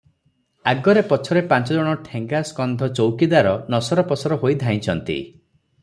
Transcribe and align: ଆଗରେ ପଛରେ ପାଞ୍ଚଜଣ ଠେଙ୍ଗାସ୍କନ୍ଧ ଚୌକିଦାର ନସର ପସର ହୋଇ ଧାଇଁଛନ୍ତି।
ଆଗରେ 0.71 1.03
ପଛରେ 1.11 1.43
ପାଞ୍ଚଜଣ 1.51 1.93
ଠେଙ୍ଗାସ୍କନ୍ଧ 2.07 2.91
ଚୌକିଦାର 3.01 3.53
ନସର 3.75 4.07
ପସର 4.15 4.41
ହୋଇ 4.47 4.61
ଧାଇଁଛନ୍ତି। 4.65 5.21